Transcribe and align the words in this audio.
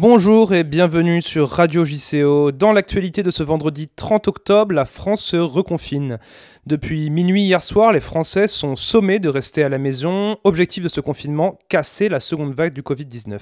Bonjour 0.00 0.54
et 0.54 0.62
bienvenue 0.62 1.20
sur 1.20 1.48
Radio 1.48 1.84
JCO. 1.84 2.52
Dans 2.52 2.70
l'actualité 2.70 3.24
de 3.24 3.32
ce 3.32 3.42
vendredi 3.42 3.88
30 3.88 4.28
octobre, 4.28 4.72
la 4.72 4.84
France 4.84 5.20
se 5.20 5.36
reconfine. 5.36 6.20
Depuis 6.66 7.10
minuit 7.10 7.42
hier 7.42 7.60
soir, 7.64 7.90
les 7.90 7.98
Français 7.98 8.46
sont 8.46 8.76
sommés 8.76 9.18
de 9.18 9.28
rester 9.28 9.64
à 9.64 9.68
la 9.68 9.78
maison. 9.78 10.36
Objectif 10.44 10.84
de 10.84 10.88
ce 10.88 11.00
confinement, 11.00 11.58
casser 11.68 12.08
la 12.08 12.20
seconde 12.20 12.54
vague 12.54 12.74
du 12.74 12.82
Covid-19. 12.82 13.40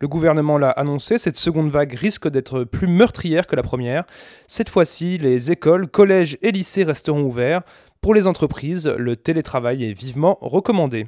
Le 0.00 0.08
gouvernement 0.08 0.58
l'a 0.58 0.70
annoncé, 0.70 1.16
cette 1.16 1.36
seconde 1.36 1.70
vague 1.70 1.92
risque 1.92 2.26
d'être 2.26 2.64
plus 2.64 2.88
meurtrière 2.88 3.46
que 3.46 3.54
la 3.54 3.62
première. 3.62 4.02
Cette 4.48 4.70
fois-ci, 4.70 5.16
les 5.18 5.52
écoles, 5.52 5.86
collèges 5.86 6.38
et 6.42 6.50
lycées 6.50 6.82
resteront 6.82 7.22
ouverts. 7.22 7.62
Pour 8.00 8.14
les 8.14 8.26
entreprises, 8.26 8.88
le 8.88 9.14
télétravail 9.14 9.84
est 9.84 9.96
vivement 9.96 10.38
recommandé. 10.40 11.06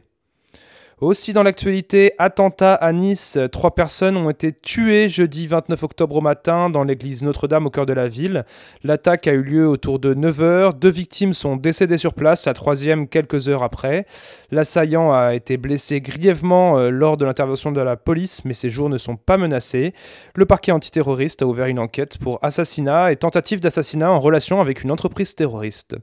Aussi 1.03 1.35
dans 1.35 1.43
l'actualité, 1.43 2.15
attentat 2.17 2.73
à 2.73 2.91
Nice. 2.91 3.39
Trois 3.53 3.75
personnes 3.75 4.17
ont 4.17 4.31
été 4.31 4.55
tuées 4.55 5.11
jeudi 5.11 5.47
29 5.47 5.83
octobre 5.83 6.17
au 6.17 6.21
matin 6.23 6.71
dans 6.71 6.85
l'église 6.85 7.23
Notre-Dame 7.23 7.67
au 7.67 7.71
cœur 7.71 7.85
de 7.85 7.93
la 7.93 8.09
ville. 8.09 8.47
L'attaque 8.83 9.27
a 9.27 9.33
eu 9.33 9.43
lieu 9.43 9.69
autour 9.69 9.99
de 9.99 10.15
9h. 10.15 10.79
Deux 10.79 10.89
victimes 10.89 11.35
sont 11.35 11.57
décédées 11.57 11.99
sur 11.99 12.15
place, 12.15 12.47
la 12.47 12.55
troisième 12.55 13.09
quelques 13.09 13.51
heures 13.51 13.63
après. 13.63 14.07
L'assaillant 14.51 15.13
a 15.13 15.35
été 15.35 15.59
blessé 15.59 16.01
grièvement 16.01 16.79
euh, 16.79 16.89
lors 16.89 17.19
de 17.19 17.27
l'intervention 17.27 17.73
de 17.73 17.81
la 17.83 17.97
police, 17.97 18.47
mais 18.47 18.55
ses 18.55 18.71
jours 18.71 18.89
ne 18.89 18.97
sont 18.97 19.17
pas 19.17 19.37
menacés. 19.37 19.93
Le 20.35 20.47
parquet 20.47 20.73
antiterroriste 20.73 21.43
a 21.43 21.47
ouvert 21.47 21.67
une 21.67 21.79
enquête 21.79 22.17
pour 22.17 22.39
assassinat 22.43 23.13
et 23.13 23.17
tentative 23.17 23.61
d'assassinat 23.61 24.11
en 24.11 24.19
relation 24.19 24.63
avec 24.63 24.83
une 24.83 24.91
entreprise 24.91 25.35
terroriste. 25.35 25.95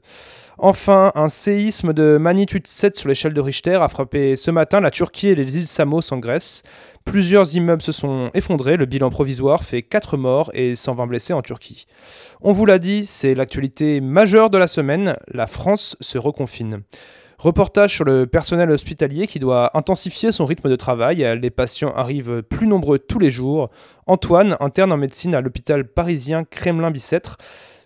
Enfin, 0.56 1.10
un 1.16 1.28
séisme 1.28 1.92
de 1.92 2.16
magnitude 2.16 2.68
7 2.68 2.96
sur 2.96 3.08
l'échelle 3.08 3.34
de 3.34 3.40
Richter 3.40 3.74
a 3.74 3.88
frappé 3.88 4.36
ce 4.36 4.52
matin 4.52 4.80
la 4.84 4.90
Turquie 4.90 5.28
et 5.28 5.34
les 5.34 5.56
îles 5.56 5.66
Samos 5.66 6.12
en 6.12 6.18
Grèce. 6.18 6.62
Plusieurs 7.04 7.56
immeubles 7.56 7.82
se 7.82 7.92
sont 7.92 8.30
effondrés, 8.34 8.76
le 8.76 8.86
bilan 8.86 9.10
provisoire 9.10 9.64
fait 9.64 9.82
4 9.82 10.16
morts 10.16 10.50
et 10.54 10.74
120 10.74 11.06
blessés 11.06 11.32
en 11.32 11.42
Turquie. 11.42 11.86
On 12.40 12.52
vous 12.52 12.66
l'a 12.66 12.78
dit, 12.78 13.04
c'est 13.04 13.34
l'actualité 13.34 14.00
majeure 14.00 14.48
de 14.50 14.58
la 14.58 14.66
semaine, 14.66 15.16
la 15.28 15.46
France 15.46 15.96
se 16.00 16.18
reconfine. 16.18 16.82
Reportage 17.38 17.94
sur 17.94 18.04
le 18.04 18.26
personnel 18.26 18.70
hospitalier 18.70 19.26
qui 19.26 19.38
doit 19.38 19.76
intensifier 19.76 20.32
son 20.32 20.46
rythme 20.46 20.70
de 20.70 20.76
travail. 20.76 21.26
Les 21.40 21.50
patients 21.50 21.92
arrivent 21.94 22.42
plus 22.42 22.66
nombreux 22.66 22.98
tous 22.98 23.18
les 23.18 23.30
jours. 23.30 23.70
Antoine, 24.06 24.56
interne 24.60 24.92
en 24.92 24.96
médecine 24.96 25.34
à 25.34 25.40
l'hôpital 25.40 25.86
parisien 25.86 26.44
Kremlin-Bicêtre, 26.44 27.36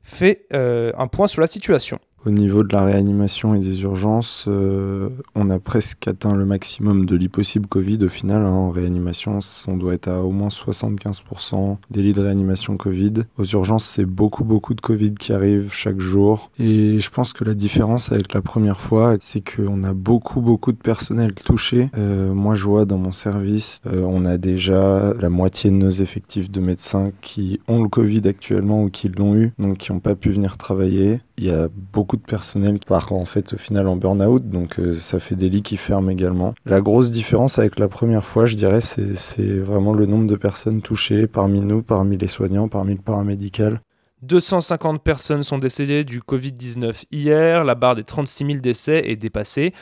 fait 0.02 0.46
euh, 0.52 0.92
un 0.96 1.06
point 1.06 1.26
sur 1.26 1.40
la 1.40 1.46
situation. 1.46 1.98
Au 2.26 2.30
niveau 2.30 2.64
de 2.64 2.72
la 2.72 2.84
réanimation 2.84 3.54
et 3.54 3.60
des 3.60 3.82
urgences, 3.82 4.46
euh, 4.48 5.08
on 5.36 5.50
a 5.50 5.60
presque 5.60 6.08
atteint 6.08 6.34
le 6.34 6.44
maximum 6.44 7.06
de 7.06 7.14
lits 7.14 7.28
possibles 7.28 7.68
Covid. 7.68 8.04
Au 8.04 8.08
final, 8.08 8.44
hein, 8.44 8.50
en 8.50 8.70
réanimation, 8.70 9.38
on 9.68 9.76
doit 9.76 9.94
être 9.94 10.08
à 10.08 10.22
au 10.22 10.32
moins 10.32 10.48
75% 10.48 11.76
des 11.90 12.02
lits 12.02 12.14
de 12.14 12.20
réanimation 12.20 12.76
Covid. 12.76 13.14
Aux 13.38 13.44
urgences, 13.44 13.84
c'est 13.84 14.04
beaucoup, 14.04 14.42
beaucoup 14.42 14.74
de 14.74 14.80
Covid 14.80 15.14
qui 15.14 15.32
arrivent 15.32 15.72
chaque 15.72 16.00
jour. 16.00 16.50
Et 16.58 16.98
je 16.98 17.10
pense 17.10 17.32
que 17.32 17.44
la 17.44 17.54
différence 17.54 18.10
avec 18.10 18.34
la 18.34 18.42
première 18.42 18.80
fois, 18.80 19.16
c'est 19.20 19.42
qu'on 19.48 19.84
a 19.84 19.92
beaucoup, 19.92 20.40
beaucoup 20.40 20.72
de 20.72 20.78
personnel 20.78 21.34
touché. 21.34 21.88
Euh, 21.96 22.34
moi, 22.34 22.56
je 22.56 22.64
vois 22.64 22.84
dans 22.84 22.98
mon 22.98 23.12
service, 23.12 23.80
euh, 23.86 24.02
on 24.02 24.24
a 24.24 24.38
déjà 24.38 25.14
la 25.20 25.28
moitié 25.28 25.70
de 25.70 25.76
nos 25.76 25.90
effectifs 25.90 26.50
de 26.50 26.60
médecins 26.60 27.12
qui 27.20 27.60
ont 27.68 27.82
le 27.82 27.88
Covid 27.88 28.22
actuellement 28.26 28.82
ou 28.82 28.90
qui 28.90 29.08
l'ont 29.08 29.36
eu, 29.36 29.52
donc 29.58 29.78
qui 29.78 29.92
n'ont 29.92 30.00
pas 30.00 30.16
pu 30.16 30.30
venir 30.30 30.56
travailler. 30.56 31.20
Il 31.36 31.44
y 31.44 31.50
a 31.50 31.68
beaucoup 31.92 32.07
de 32.16 32.22
personnel 32.22 32.78
qui 32.78 32.86
part 32.86 33.12
en 33.12 33.24
fait 33.24 33.52
au 33.52 33.58
final 33.58 33.88
en 33.88 33.96
burn-out, 33.96 34.48
donc 34.48 34.78
euh, 34.78 34.94
ça 34.94 35.20
fait 35.20 35.36
des 35.36 35.48
lits 35.48 35.62
qui 35.62 35.76
ferment 35.76 36.10
également. 36.10 36.54
La 36.66 36.80
grosse 36.80 37.10
différence 37.10 37.58
avec 37.58 37.78
la 37.78 37.88
première 37.88 38.24
fois, 38.24 38.46
je 38.46 38.56
dirais, 38.56 38.80
c'est 38.80 39.58
vraiment 39.58 39.92
le 39.92 40.06
nombre 40.06 40.26
de 40.26 40.36
personnes 40.36 40.82
touchées 40.82 41.26
parmi 41.26 41.60
nous, 41.60 41.82
parmi 41.82 42.16
les 42.16 42.28
soignants, 42.28 42.68
parmi 42.68 42.94
le 42.94 43.00
paramédical. 43.00 43.80
250 44.22 45.02
personnes 45.02 45.44
sont 45.44 45.58
décédées 45.58 46.02
du 46.02 46.20
Covid-19 46.20 47.04
hier, 47.12 47.62
la 47.62 47.74
barre 47.76 47.94
des 47.94 48.02
36 48.02 48.46
000 48.46 48.58
décès 48.58 49.08
est 49.08 49.16
dépassée. 49.16 49.72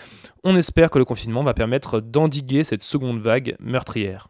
On 0.44 0.56
espère 0.56 0.90
que 0.90 0.98
le 0.98 1.06
confinement 1.06 1.42
va 1.42 1.54
permettre 1.54 2.00
d'endiguer 2.00 2.62
cette 2.62 2.82
seconde 2.82 3.20
vague 3.20 3.56
meurtrière. 3.60 4.28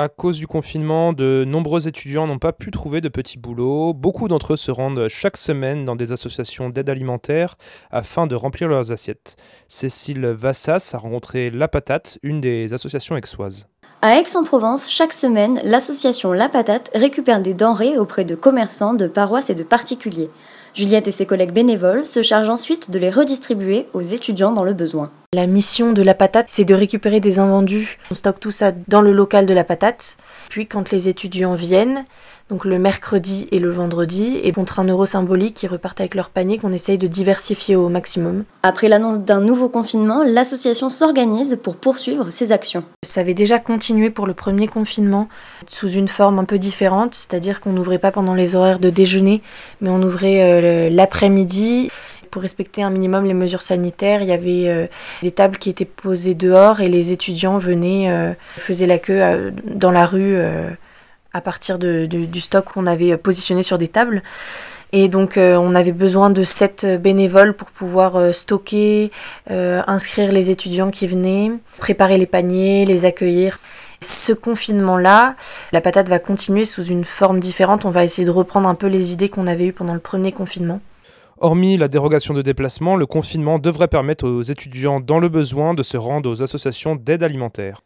À 0.00 0.08
cause 0.08 0.38
du 0.38 0.46
confinement, 0.46 1.12
de 1.12 1.44
nombreux 1.44 1.88
étudiants 1.88 2.28
n'ont 2.28 2.38
pas 2.38 2.52
pu 2.52 2.70
trouver 2.70 3.00
de 3.00 3.08
petits 3.08 3.36
boulots. 3.36 3.92
Beaucoup 3.94 4.28
d'entre 4.28 4.52
eux 4.52 4.56
se 4.56 4.70
rendent 4.70 5.08
chaque 5.08 5.36
semaine 5.36 5.84
dans 5.84 5.96
des 5.96 6.12
associations 6.12 6.70
d'aide 6.70 6.88
alimentaire 6.88 7.56
afin 7.90 8.28
de 8.28 8.36
remplir 8.36 8.68
leurs 8.68 8.92
assiettes. 8.92 9.34
Cécile 9.66 10.24
Vassas 10.24 10.92
a 10.92 10.98
rencontré 10.98 11.50
La 11.50 11.66
Patate, 11.66 12.20
une 12.22 12.40
des 12.40 12.72
associations 12.72 13.16
aixoises. 13.16 13.66
À 14.00 14.20
Aix-en-Provence, 14.20 14.88
chaque 14.88 15.12
semaine, 15.12 15.60
l'association 15.64 16.30
La 16.30 16.48
Patate 16.48 16.92
récupère 16.94 17.42
des 17.42 17.54
denrées 17.54 17.98
auprès 17.98 18.24
de 18.24 18.36
commerçants, 18.36 18.94
de 18.94 19.08
paroisses 19.08 19.50
et 19.50 19.56
de 19.56 19.64
particuliers. 19.64 20.30
Juliette 20.74 21.08
et 21.08 21.10
ses 21.10 21.26
collègues 21.26 21.52
bénévoles 21.52 22.06
se 22.06 22.22
chargent 22.22 22.50
ensuite 22.50 22.92
de 22.92 23.00
les 23.00 23.10
redistribuer 23.10 23.88
aux 23.94 24.02
étudiants 24.02 24.52
dans 24.52 24.62
le 24.62 24.74
besoin. 24.74 25.10
La 25.34 25.46
mission 25.46 25.92
de 25.92 26.00
la 26.00 26.14
patate, 26.14 26.46
c'est 26.48 26.64
de 26.64 26.72
récupérer 26.72 27.20
des 27.20 27.38
invendus. 27.38 27.98
On 28.10 28.14
stocke 28.14 28.40
tout 28.40 28.50
ça 28.50 28.72
dans 28.72 29.02
le 29.02 29.12
local 29.12 29.44
de 29.44 29.52
la 29.52 29.62
patate. 29.62 30.16
Puis 30.48 30.66
quand 30.66 30.90
les 30.90 31.10
étudiants 31.10 31.54
viennent, 31.54 32.06
donc 32.48 32.64
le 32.64 32.78
mercredi 32.78 33.46
et 33.52 33.58
le 33.58 33.68
vendredi, 33.68 34.40
et 34.42 34.52
contre 34.52 34.80
un 34.80 34.84
euro 34.84 35.04
symbolique, 35.04 35.52
qui 35.52 35.66
repartent 35.66 36.00
avec 36.00 36.14
leur 36.14 36.30
panier 36.30 36.56
qu'on 36.56 36.72
essaye 36.72 36.96
de 36.96 37.06
diversifier 37.06 37.76
au 37.76 37.90
maximum. 37.90 38.44
Après 38.62 38.88
l'annonce 38.88 39.20
d'un 39.20 39.42
nouveau 39.42 39.68
confinement, 39.68 40.22
l'association 40.22 40.88
s'organise 40.88 41.58
pour 41.62 41.76
poursuivre 41.76 42.30
ses 42.30 42.50
actions. 42.50 42.84
Ça 43.02 43.20
avait 43.20 43.34
déjà 43.34 43.58
continué 43.58 44.08
pour 44.08 44.26
le 44.26 44.32
premier 44.32 44.66
confinement, 44.66 45.28
sous 45.66 45.90
une 45.90 46.08
forme 46.08 46.38
un 46.38 46.44
peu 46.46 46.56
différente, 46.56 47.14
c'est-à-dire 47.14 47.60
qu'on 47.60 47.74
n'ouvrait 47.74 47.98
pas 47.98 48.12
pendant 48.12 48.32
les 48.32 48.56
horaires 48.56 48.78
de 48.78 48.88
déjeuner, 48.88 49.42
mais 49.82 49.90
on 49.90 50.02
ouvrait 50.02 50.40
euh, 50.40 50.88
l'après-midi. 50.88 51.90
Pour 52.30 52.42
respecter 52.42 52.82
un 52.82 52.90
minimum 52.90 53.24
les 53.24 53.34
mesures 53.34 53.62
sanitaires, 53.62 54.22
il 54.22 54.28
y 54.28 54.32
avait 54.32 54.68
euh, 54.68 54.86
des 55.22 55.30
tables 55.30 55.58
qui 55.58 55.70
étaient 55.70 55.84
posées 55.84 56.34
dehors 56.34 56.80
et 56.80 56.88
les 56.88 57.12
étudiants 57.12 57.58
venaient, 57.58 58.10
euh, 58.10 58.32
faisaient 58.56 58.86
la 58.86 58.98
queue 58.98 59.52
dans 59.64 59.90
la 59.90 60.06
rue 60.06 60.36
à 61.32 61.40
partir 61.40 61.78
du 61.78 62.40
stock 62.40 62.64
qu'on 62.66 62.86
avait 62.86 63.16
positionné 63.16 63.62
sur 63.62 63.78
des 63.78 63.88
tables. 63.88 64.22
Et 64.92 65.08
donc 65.08 65.36
euh, 65.36 65.56
on 65.56 65.74
avait 65.74 65.92
besoin 65.92 66.30
de 66.30 66.42
sept 66.42 66.86
bénévoles 67.00 67.54
pour 67.54 67.70
pouvoir 67.70 68.16
euh, 68.16 68.32
stocker, 68.32 69.10
euh, 69.50 69.82
inscrire 69.86 70.32
les 70.32 70.50
étudiants 70.50 70.90
qui 70.90 71.06
venaient, 71.06 71.52
préparer 71.78 72.16
les 72.16 72.26
paniers, 72.26 72.86
les 72.86 73.04
accueillir. 73.04 73.58
Ce 74.00 74.32
confinement-là, 74.32 75.34
la 75.72 75.80
patate 75.80 76.08
va 76.08 76.20
continuer 76.20 76.64
sous 76.64 76.84
une 76.84 77.04
forme 77.04 77.40
différente. 77.40 77.84
On 77.84 77.90
va 77.90 78.04
essayer 78.04 78.24
de 78.24 78.30
reprendre 78.30 78.68
un 78.68 78.76
peu 78.76 78.86
les 78.86 79.12
idées 79.12 79.28
qu'on 79.28 79.48
avait 79.48 79.66
eues 79.66 79.72
pendant 79.72 79.94
le 79.94 80.00
premier 80.00 80.30
confinement. 80.30 80.80
Hormis 81.40 81.76
la 81.76 81.86
dérogation 81.86 82.34
de 82.34 82.42
déplacement, 82.42 82.96
le 82.96 83.06
confinement 83.06 83.60
devrait 83.60 83.86
permettre 83.86 84.28
aux 84.28 84.42
étudiants 84.42 84.98
dans 84.98 85.20
le 85.20 85.28
besoin 85.28 85.72
de 85.72 85.84
se 85.84 85.96
rendre 85.96 86.28
aux 86.28 86.42
associations 86.42 86.96
d'aide 86.96 87.22
alimentaire. 87.22 87.82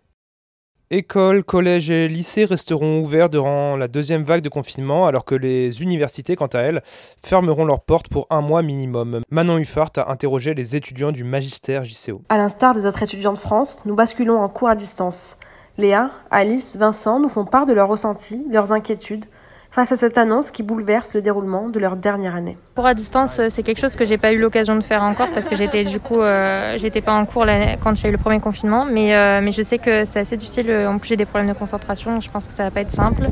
Écoles, 0.90 1.44
collèges 1.44 1.90
et 1.90 2.08
lycées 2.08 2.46
resteront 2.46 3.02
ouverts 3.02 3.28
durant 3.28 3.76
la 3.76 3.88
deuxième 3.88 4.24
vague 4.24 4.40
de 4.40 4.48
confinement, 4.48 5.06
alors 5.06 5.26
que 5.26 5.34
les 5.34 5.82
universités, 5.82 6.34
quant 6.34 6.46
à 6.46 6.60
elles, 6.60 6.82
fermeront 7.22 7.66
leurs 7.66 7.82
portes 7.82 8.08
pour 8.08 8.26
un 8.30 8.40
mois 8.40 8.62
minimum. 8.62 9.20
Manon 9.30 9.58
Huffart 9.58 9.92
a 9.96 10.10
interrogé 10.10 10.54
les 10.54 10.74
étudiants 10.74 11.12
du 11.12 11.22
magistère 11.22 11.84
JCO. 11.84 12.22
À 12.30 12.38
l'instar 12.38 12.74
des 12.74 12.86
autres 12.86 13.02
étudiants 13.02 13.34
de 13.34 13.38
France, 13.38 13.80
nous 13.84 13.94
basculons 13.94 14.38
en 14.38 14.48
cours 14.48 14.68
à 14.68 14.74
distance. 14.74 15.36
Léa, 15.76 16.10
Alice, 16.30 16.76
Vincent 16.76 17.20
nous 17.20 17.28
font 17.28 17.44
part 17.44 17.66
de 17.66 17.74
leurs 17.74 17.88
ressentis, 17.88 18.46
leurs 18.50 18.72
inquiétudes, 18.72 19.26
face 19.72 19.90
à 19.90 19.96
cette 19.96 20.18
annonce 20.18 20.50
qui 20.50 20.62
bouleverse 20.62 21.14
le 21.14 21.22
déroulement 21.22 21.70
de 21.70 21.80
leur 21.80 21.96
dernière 21.96 22.36
année. 22.36 22.58
Pour 22.74 22.86
à 22.86 22.92
distance, 22.92 23.38
euh, 23.38 23.46
c'est 23.48 23.62
quelque 23.62 23.80
chose 23.80 23.96
que 23.96 24.04
j'ai 24.04 24.18
pas 24.18 24.32
eu 24.32 24.38
l'occasion 24.38 24.76
de 24.76 24.82
faire 24.82 25.02
encore 25.02 25.28
parce 25.32 25.48
que 25.48 25.56
j'étais 25.56 25.84
du 25.84 25.98
coup, 25.98 26.20
euh, 26.20 26.76
j'étais 26.76 27.00
pas 27.00 27.14
en 27.14 27.24
cours 27.24 27.46
quand 27.82 27.94
a 28.04 28.08
eu 28.08 28.12
le 28.12 28.18
premier 28.18 28.38
confinement, 28.38 28.84
mais, 28.84 29.16
euh, 29.16 29.40
mais 29.42 29.50
je 29.50 29.62
sais 29.62 29.78
que 29.78 30.04
c'est 30.04 30.20
assez 30.20 30.36
difficile. 30.36 30.70
En 30.86 30.98
plus, 30.98 31.08
j'ai 31.08 31.16
des 31.16 31.24
problèmes 31.24 31.50
de 31.50 31.58
concentration, 31.58 32.20
je 32.20 32.30
pense 32.30 32.46
que 32.46 32.52
ça 32.52 32.64
va 32.64 32.70
pas 32.70 32.82
être 32.82 32.92
simple. 32.92 33.26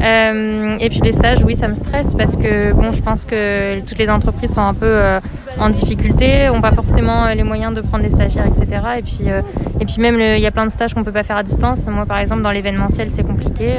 Et 0.00 0.88
puis 0.90 1.00
les 1.00 1.12
stages, 1.12 1.42
oui, 1.44 1.54
ça 1.54 1.68
me 1.68 1.74
stresse 1.74 2.14
parce 2.14 2.34
que 2.34 2.72
je 2.92 3.02
pense 3.02 3.26
que 3.26 3.80
toutes 3.80 3.98
les 3.98 4.08
entreprises 4.08 4.54
sont 4.54 4.62
un 4.62 4.74
peu 4.74 5.18
en 5.60 5.70
difficulté, 5.70 6.48
ont 6.48 6.60
pas 6.60 6.72
forcément 6.72 7.26
les 7.32 7.42
moyens 7.42 7.74
de 7.74 7.80
prendre 7.80 8.04
des 8.04 8.10
stagiaires, 8.10 8.46
etc. 8.46 8.82
Et 8.98 9.02
puis, 9.02 9.30
euh, 9.30 9.42
et 9.80 9.84
puis 9.84 9.96
même, 9.98 10.20
il 10.20 10.40
y 10.40 10.46
a 10.46 10.50
plein 10.50 10.66
de 10.66 10.72
stages 10.72 10.94
qu'on 10.94 11.04
peut 11.04 11.12
pas 11.12 11.22
faire 11.22 11.36
à 11.36 11.42
distance. 11.42 11.86
Moi, 11.86 12.06
par 12.06 12.18
exemple, 12.18 12.42
dans 12.42 12.50
l'événementiel, 12.50 13.10
c'est 13.10 13.24
compliqué. 13.24 13.76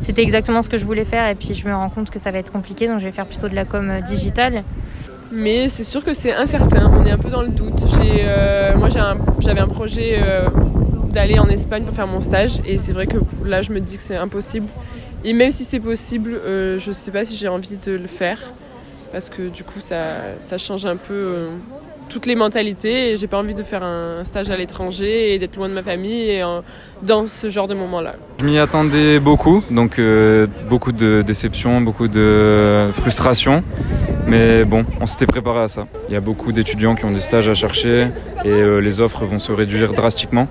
C'était 0.00 0.22
exactement 0.22 0.62
ce 0.62 0.68
que 0.68 0.78
je 0.78 0.84
voulais 0.84 1.04
faire, 1.04 1.28
et 1.28 1.34
puis 1.34 1.54
je 1.54 1.66
me 1.66 1.74
rends 1.74 1.90
compte 1.90 2.10
que 2.10 2.18
ça 2.18 2.30
va 2.30 2.38
être 2.38 2.52
compliqué, 2.52 2.86
donc 2.86 3.00
je 3.00 3.04
vais 3.04 3.12
faire 3.12 3.26
plutôt 3.26 3.48
de 3.48 3.54
la 3.54 3.64
com 3.64 3.92
digitale. 4.06 4.64
Mais 5.32 5.68
c'est 5.68 5.84
sûr 5.84 6.02
que 6.04 6.14
c'est 6.14 6.32
incertain. 6.32 6.90
On 6.92 7.04
est 7.04 7.12
un 7.12 7.18
peu 7.18 7.30
dans 7.30 7.42
le 7.42 7.48
doute. 7.48 7.84
J'ai, 7.96 8.24
moi, 8.76 8.88
j'avais 8.88 9.60
un, 9.60 9.68
projet 9.68 10.20
d'aller 11.12 11.38
en 11.38 11.48
Espagne 11.48 11.84
pour 11.84 11.94
faire 11.94 12.06
mon 12.06 12.20
stage, 12.20 12.60
et 12.64 12.78
c'est 12.78 12.92
vrai 12.92 13.06
que 13.06 13.18
là, 13.44 13.62
je 13.62 13.72
me 13.72 13.80
dis 13.80 13.96
que 13.96 14.02
c'est 14.02 14.16
impossible. 14.16 14.66
Et 15.22 15.32
même 15.32 15.50
si 15.50 15.64
c'est 15.64 15.80
possible, 15.80 16.32
euh, 16.32 16.78
je 16.78 16.88
ne 16.88 16.94
sais 16.94 17.10
pas 17.10 17.24
si 17.24 17.36
j'ai 17.36 17.48
envie 17.48 17.76
de 17.76 17.92
le 17.92 18.06
faire. 18.06 18.38
Parce 19.12 19.28
que 19.28 19.48
du 19.48 19.64
coup, 19.64 19.80
ça, 19.80 20.58
change 20.58 20.86
un 20.86 20.96
peu 20.96 21.14
euh, 21.14 21.48
toutes 22.08 22.26
les 22.26 22.34
mentalités 22.34 23.12
et 23.12 23.16
j'ai 23.16 23.26
pas 23.26 23.38
envie 23.38 23.54
de 23.54 23.62
faire 23.62 23.82
un 23.82 24.24
stage 24.24 24.50
à 24.50 24.56
l'étranger 24.56 25.34
et 25.34 25.38
d'être 25.38 25.56
loin 25.56 25.68
de 25.68 25.74
ma 25.74 25.82
famille 25.82 26.30
et 26.30 26.42
dans 27.02 27.26
ce 27.26 27.48
genre 27.48 27.68
de 27.68 27.74
moment-là. 27.74 28.14
Je 28.40 28.44
m'y 28.44 28.58
attendais 28.58 29.18
beaucoup, 29.18 29.64
donc 29.70 29.98
euh, 29.98 30.46
beaucoup 30.68 30.92
de 30.92 31.22
déceptions, 31.22 31.80
beaucoup 31.80 32.08
de 32.08 32.90
frustration. 32.92 33.64
Mais 34.26 34.64
bon, 34.64 34.84
on 35.00 35.06
s'était 35.06 35.26
préparé 35.26 35.62
à 35.62 35.68
ça. 35.68 35.86
Il 36.08 36.14
y 36.14 36.16
a 36.16 36.20
beaucoup 36.20 36.52
d'étudiants 36.52 36.94
qui 36.94 37.04
ont 37.04 37.10
des 37.10 37.20
stages 37.20 37.48
à 37.48 37.54
chercher 37.54 38.08
et 38.44 38.48
euh, 38.48 38.78
les 38.78 39.00
offres 39.00 39.24
vont 39.24 39.40
se 39.40 39.50
réduire 39.50 39.92
drastiquement. 39.92 40.46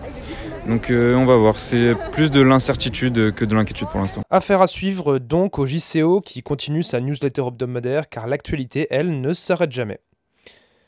Donc 0.67 0.89
euh, 0.89 1.15
on 1.15 1.25
va 1.25 1.37
voir, 1.37 1.59
c'est 1.59 1.95
plus 2.11 2.31
de 2.31 2.41
l'incertitude 2.41 3.33
que 3.33 3.45
de 3.45 3.55
l'inquiétude 3.55 3.87
pour 3.87 3.99
l'instant. 3.99 4.21
Affaire 4.29 4.61
à 4.61 4.67
suivre 4.67 5.19
donc 5.19 5.59
au 5.59 5.65
JCO 5.65 6.21
qui 6.21 6.43
continue 6.43 6.83
sa 6.83 6.99
newsletter 6.99 7.43
hebdomadaire 7.47 8.09
car 8.09 8.27
l'actualité, 8.27 8.87
elle, 8.89 9.21
ne 9.21 9.33
s'arrête 9.33 9.71
jamais. 9.71 9.99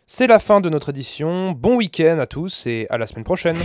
C'est 0.06 0.28
la 0.28 0.40
fin 0.40 0.60
de 0.62 0.70
notre 0.70 0.90
édition, 0.90 1.52
bon 1.52 1.78
week-end 1.78 2.20
à 2.20 2.28
tous 2.28 2.68
et 2.68 2.86
à 2.90 2.98
la 2.98 3.08
semaine 3.08 3.24
prochaine 3.24 3.58